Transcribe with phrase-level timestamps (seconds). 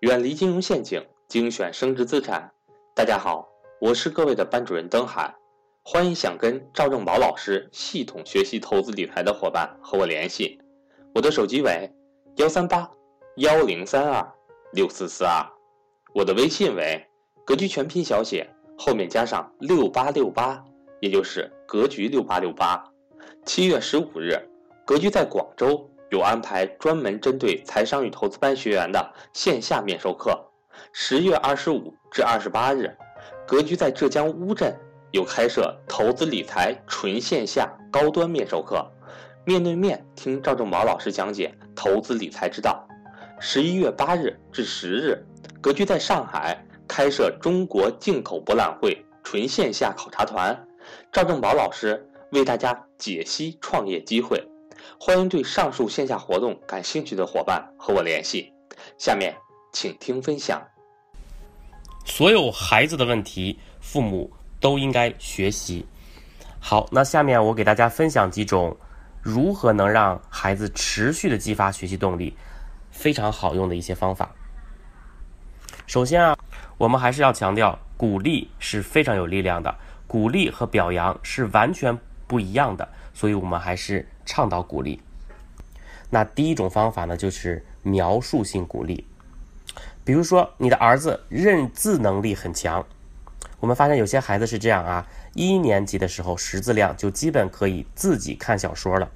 [0.00, 2.52] 远离金融陷阱，精选升值资产。
[2.94, 3.48] 大家好，
[3.80, 5.34] 我是各位的班主任登海，
[5.82, 10.60] 欢迎想跟赵正宝老师系统学习投资理财的伙伴和我联系，
[11.16, 11.92] 我的手机为
[12.36, 12.88] 幺三八
[13.38, 14.24] 幺零三二
[14.72, 15.44] 六四四二，
[16.14, 17.04] 我的微信为
[17.44, 20.64] 格局全拼小写后面加上六八六八，
[21.00, 22.88] 也就是格局六八六八。
[23.44, 24.38] 七月十五日，
[24.86, 25.90] 格局在广州。
[26.10, 30.38] 有安排专门针对财商与投资班学员的线下面授课。
[30.92, 32.96] 十月二十五至二十八日，
[33.46, 34.74] 格局在浙江乌镇
[35.10, 38.86] 有开设投资理财纯线下高端面授课，
[39.44, 42.86] 面对面听赵正宝老师讲解投资理财之道。
[43.40, 45.26] 十一月八日至十日，
[45.60, 46.56] 格局在上海
[46.88, 50.58] 开设中国进口博览会纯线下考察团，
[51.12, 54.42] 赵正宝老师为大家解析创业机会。
[54.98, 58.52] 欢迎对上述线下活动感兴趣的伙伴和我联系。
[58.96, 59.34] 下面
[59.72, 60.62] 请听分享。
[62.04, 65.84] 所有孩子的问题，父母都应该学习。
[66.58, 68.76] 好，那下面我给大家分享几种
[69.20, 72.36] 如何能让孩子持续的激发学习动力，
[72.90, 74.34] 非常好用的一些方法。
[75.86, 76.36] 首先啊，
[76.76, 79.74] 我们还是要强调，鼓励是非常有力量的，
[80.06, 84.08] 鼓励和表扬是完全不一样的，所以我们还是。
[84.28, 85.00] 倡导鼓励。
[86.10, 89.06] 那第一种方法呢，就是描述性鼓励。
[90.04, 92.84] 比如说，你的儿子认字能力很强，
[93.60, 99.10] 我们发现有些孩子是这样啊，一年级的时候识字量就基本可以自己看小说了。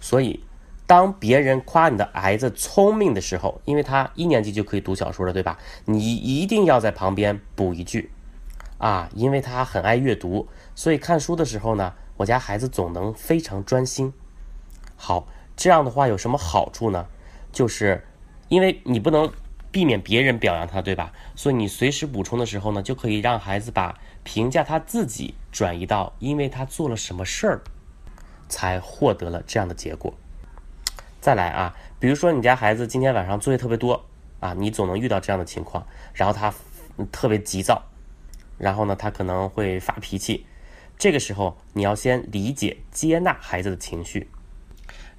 [0.00, 0.42] 所以，
[0.86, 5.58] 当别人夸你的孩子聪明的时候，因为他一年级就可以读小说了，对吧？
[5.84, 8.10] 你一定要在旁边补一句
[8.78, 14.12] 啊，因为他很爱阅读，所以看书的时候呢，我家孩子总能非常专心。
[15.04, 17.08] 好，这样的话有什么好处呢？
[17.50, 18.06] 就是，
[18.46, 19.32] 因为你不能
[19.72, 21.12] 避免别人表扬他，对吧？
[21.34, 27.62] 所以你随时补充的时候呢，就可以让孩子把评价他自己转移到因为他做了什么事儿，
[28.48, 30.14] 才获得了这样的结果。
[31.20, 34.04] 再来啊，比如说你家孩子今天晚上作业特别多
[34.38, 35.84] 啊，你总能遇到这样的情况，
[36.14, 36.54] 然后他
[37.10, 37.82] 特别急躁，
[38.56, 40.46] 然后呢，他可能会发脾气。
[40.96, 44.30] 这个时候你要先理解、接纳孩子的情绪。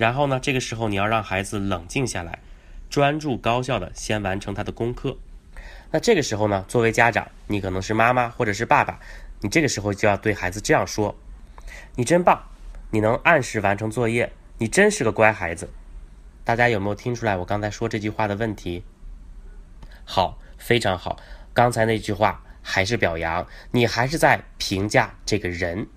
[0.00, 2.38] 然后呢，这个时候你要让孩子冷静下来，
[2.88, 5.18] 专注高效的先完成他的功课。
[5.90, 8.98] 那这个时候呢，作为家长，你可能是妈妈或者是爸爸，
[9.42, 11.14] 你这个时候就要对孩子这样说
[11.96, 12.44] ：“你真棒，
[12.90, 15.68] 你能按时完成作业，你真是个乖孩子。”
[16.44, 18.82] 大家有没有听出来我刚才说这句话的问题？
[20.06, 21.18] 好，非常好。
[21.52, 25.88] 刚才那句话还是表扬，你还是在评价这个人。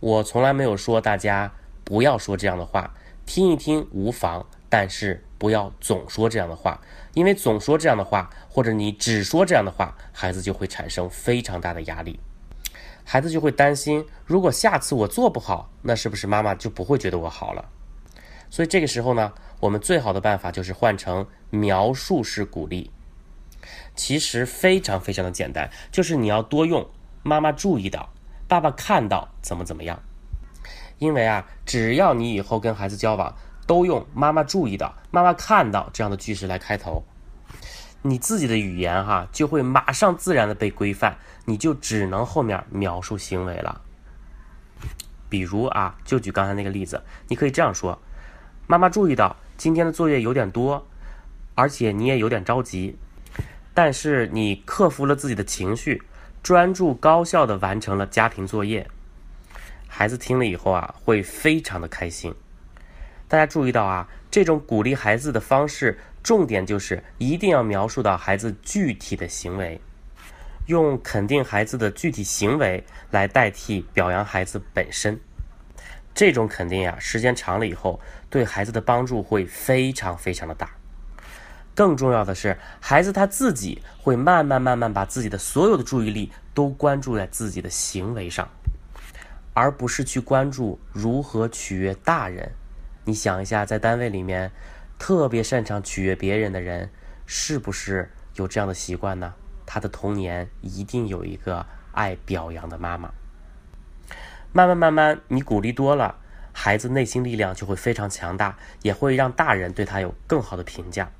[0.00, 1.52] 我从来没有说大家。
[1.88, 2.92] 不要说这样的话，
[3.24, 6.78] 听一听无妨，但是不要总说这样的话，
[7.14, 12.20] 因为总说这样的话，或者你只说这样的话，孩子就会产生非常大的压力，
[13.04, 17.64] 孩子就会担心，如果下次我做不好，那是不是妈妈就不会觉得我好了？
[18.50, 22.90] 所以这个时候呢，我们最好的办法就是换成描述式鼓励，
[23.96, 26.86] 其实非常非常的简单，就是你要多用
[27.22, 28.12] 妈妈注意到，
[28.46, 30.02] 爸爸看到怎么怎么样。
[30.98, 33.34] 因为啊，只要你以后跟孩子交往，
[33.66, 37.04] 都用“妈妈注意到”“妈妈看到”这样的句式来开头，
[38.02, 43.80] 你自己的语言哈就会马上自然的被规范，你就只能后面描述行为了。
[45.28, 48.00] 比如啊，就举刚才那个例子，你可以这样说
[48.66, 50.86] ：“妈妈注意到今天的作业有点多，
[51.54, 52.98] 而且你也有点着急，
[53.74, 56.02] 但是你克服了自己的情绪，
[56.42, 58.90] 专注高效的完成了家庭作业。”
[59.88, 62.32] 孩子听了以后啊，会非常的开心。
[63.26, 69.80] 大家注意到啊，这种鼓励孩子的方式，重点就是一定要描述到孩子具体的行为，
[70.66, 75.18] 用肯定孩子的具体行为来代替表扬孩子本身。
[76.14, 78.00] 这种肯定呀，时间长了以后，
[78.30, 80.70] 对孩子的帮助会非常非常的大。
[81.74, 88.48] 更重要的是，孩子他自己会慢慢慢慢把自己的所有的注意力都关注在自己的行为上。
[89.58, 92.52] 而不是去关注如何取悦大人。
[93.04, 94.52] 你想一下，在单位里面，
[95.00, 96.88] 特别擅长取悦别人的人，
[97.26, 99.34] 是不是有这样的习惯呢？
[99.66, 103.10] 他的童年一定有一个爱表扬的妈妈。
[104.52, 106.14] 慢慢慢慢，你鼓励多了，
[106.52, 111.10] 孩子内心力量就会非常强大，也会让大人对他有更好的评价。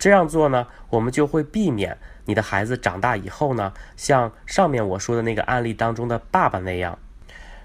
[0.00, 6.98] 这样做呢，我们就会避免你的孩子长大以后呢，像上面我说的那个案例当中的爸爸那样。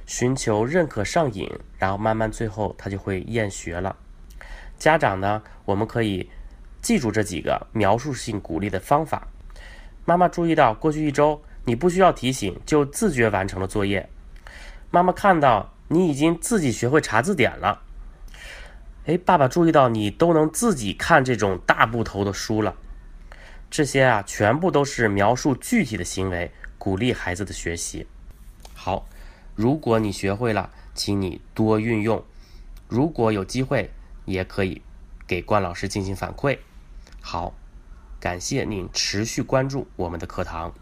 [0.07, 3.95] 寻求认可上瘾，然后慢慢最后他就会厌学了。
[4.79, 6.27] 家长呢，我们可以
[6.81, 9.27] 记住这几个描述性鼓励的方法。
[10.05, 14.09] 妈妈注意到，过去一周你不需要提醒就自觉完成了作业。
[14.89, 17.81] 妈妈看到你已经自己学会查字典了。
[19.05, 22.75] 哎，爸爸注意到你都能自己看这种大部头的书了。
[23.69, 28.07] 这些啊，全部都是描述具体的行为，鼓励孩子的学习。
[28.73, 29.05] 好，
[29.57, 32.23] 如果你学会了，请你多运用。
[32.87, 33.89] 如果有机会，
[34.25, 34.83] 也可以
[35.25, 36.59] 给关老师进行反馈。
[37.21, 37.55] 好，
[38.19, 40.75] 感谢您持续关注我们的课堂。